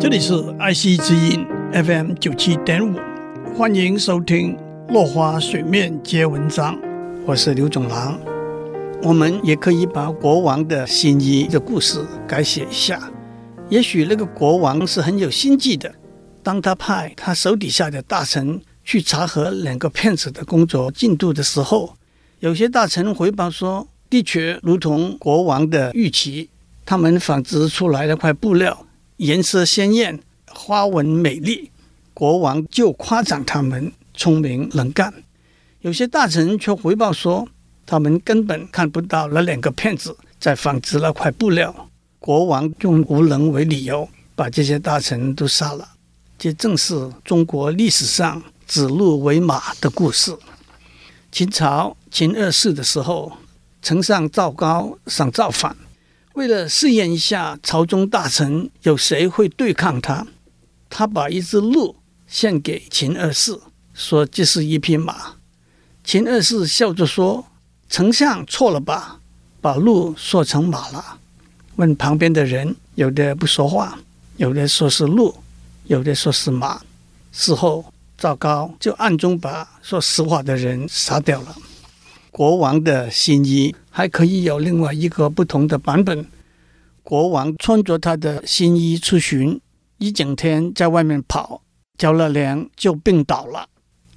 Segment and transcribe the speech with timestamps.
[0.00, 2.96] 这里是爱惜之音 FM 九七点五，
[3.56, 4.56] 欢迎收听
[4.92, 6.76] 《落花水面皆文章》，
[7.26, 8.16] 我是刘总郎。
[9.02, 13.10] 我们也可以把国王的新衣的故事改写一下。
[13.68, 15.92] 也许那个国王是很有心计的，
[16.44, 21.96] 当他派他手底下的大臣去查核两个骗子的工作进度的时候，
[22.38, 26.50] 有些大臣回报说，的确如同国王的预期，
[26.86, 28.86] 他们纺织出来那块布料
[29.18, 31.70] 颜色鲜艳，花纹美丽，
[32.14, 35.12] 国王就夸奖他们聪明能干。
[35.80, 37.48] 有些大臣却回报说，
[37.84, 41.88] 他们根本看不到那两个骗子在纺织那块布料。
[42.20, 45.88] 国王用无能为理由，把这些大臣都杀了。
[46.38, 50.36] 这正是中国历史上指鹿为马的故事。
[51.32, 53.32] 秦朝秦二世的时候，
[53.82, 55.76] 丞相赵高想造反，
[56.38, 60.24] 为了试验一下朝中大臣有谁会对抗他，
[60.88, 61.96] 他把一只鹿
[62.28, 63.58] 献给秦二世，
[63.92, 65.34] 说这是一匹马。
[66.04, 67.44] 秦二世笑着说
[67.90, 69.18] ：“丞相错了吧，
[69.60, 71.18] 把鹿说成马了。”
[71.74, 73.98] 问旁边的人，有的不说话，
[74.36, 75.34] 有的说是鹿，
[75.88, 76.80] 有的说是马。
[77.32, 81.56] 事后，赵高就暗中把说实话的人杀掉了。
[82.30, 86.26] 国王的新衣还可以有另外一个不同的版本。
[87.02, 89.60] 国王穿着他的新衣出巡，
[89.96, 91.62] 一整天在外面跑，
[91.96, 93.66] 着了凉就病倒了。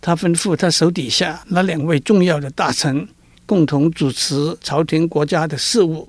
[0.00, 3.08] 他吩咐他手底下那两位重要的大臣
[3.44, 6.08] 共同主持朝廷国家的事务。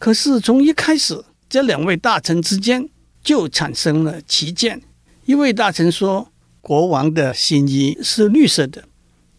[0.00, 2.88] 可是从一开始，这两位大臣之间
[3.22, 4.82] 就产生了歧见。
[5.26, 8.82] 一位大臣说，国王的新衣是绿色的；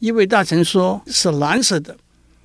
[0.02, 1.96] 一位大臣说是蓝色的。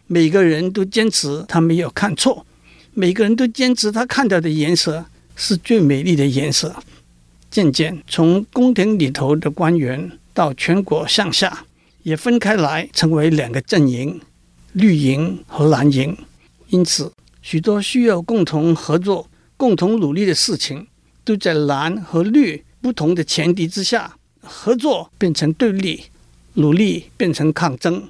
[0.07, 2.45] 每个人都坚持他没有看错，
[2.93, 5.03] 每个人都坚持他看到的颜色
[5.35, 6.77] 是最美丽的颜色。
[7.51, 11.65] 渐渐，从宫廷里头的官员到全国上下，
[12.03, 14.21] 也分开来成为两个阵营：
[14.75, 16.15] 绿营和蓝营。
[16.69, 20.87] 因此，许多需要共同合作、共同努力的事情，
[21.25, 26.05] 都在蓝和绿不同的前提之下，合作变成对立，
[26.57, 28.09] 努力变成抗争。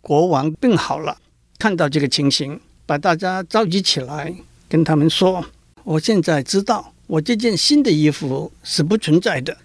[0.00, 1.18] 国王病好了，
[1.58, 4.34] 看到这个情形，把大家召集起来，
[4.68, 5.44] 跟他们说
[5.84, 9.56] ：“我现在知道，我这件新的衣服是不存在的。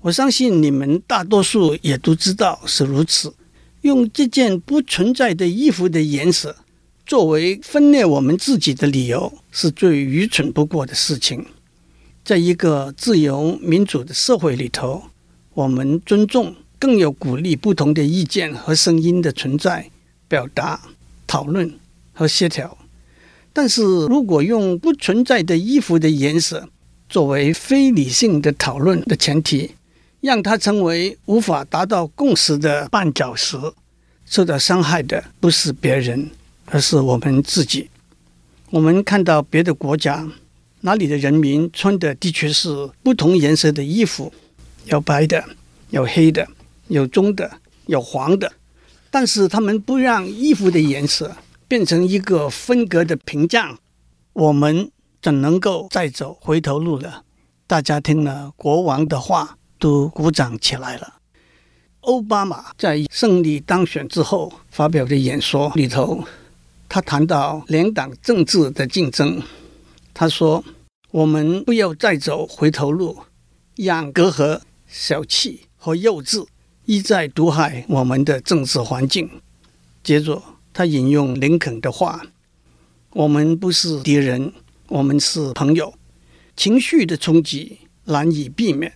[0.00, 3.34] 我相信你们大多数也都知道是如此。
[3.82, 6.56] 用这件不存在的衣服的颜色。”
[7.06, 11.46] 作为分裂我们自己的理由，是最愚蠢不过的事情。
[12.22, 15.04] 在一个自由民主的社会里头，
[15.54, 19.90] 我们尊重，更有鼓励不同的意见和声音的存在、
[20.26, 20.80] 表达、
[21.26, 21.78] 讨论
[22.12, 22.78] 和协调。
[23.52, 26.68] 但是如果用不存在的衣服的颜色
[27.08, 29.72] 作为非理性的讨论的前提，
[30.20, 33.56] 让它成为无法达到共识的绊脚石，
[34.24, 36.30] 受到伤害的不是别人。
[36.70, 37.88] 而是我们自己。
[38.68, 40.28] 我们看到别的国家，
[40.82, 44.30] 哪里的人民穿的的确是不同颜色的衣服，
[44.84, 45.42] 有白的，
[45.88, 46.46] 有黑的，
[46.88, 48.52] 有棕的，有黄的。
[49.10, 53.78] 但是他们不让衣服的颜色变成一个分隔的屏障，
[54.32, 54.90] 我们
[55.22, 57.24] 怎能够再走回头路了？
[57.66, 61.14] 大家听了国王的话，都鼓掌起来了。
[62.00, 66.24] 奥巴马在胜利当选之后发表的演说里头。
[66.90, 69.42] 他谈到两党政治的竞争，
[70.14, 70.64] 他说
[71.12, 73.18] ：“我们不要再走回头路，
[73.76, 76.46] 让隔阂、小气和幼稚
[76.88, 79.28] 一再毒害我们的政治环境。”
[80.02, 82.22] 接着，他引用林肯的话
[83.12, 84.54] ：“我们不是敌人，
[84.88, 85.92] 我们是朋友。
[86.56, 88.90] 情绪的冲击难以避免，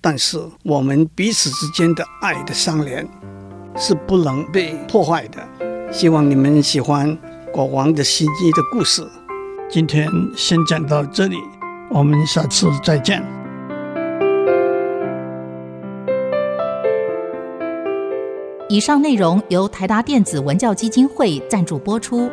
[0.00, 3.04] 但是我们彼此之间的爱的相连
[3.76, 5.44] 是不能被破坏的。”
[5.90, 7.18] 希望你们喜欢
[7.52, 9.04] 国王的新衣的故事。
[9.68, 11.36] 今天先讲到这里，
[11.90, 13.37] 我们下次再见。
[18.70, 22.30] 以上内容由台达电子文教基金会赞助播出。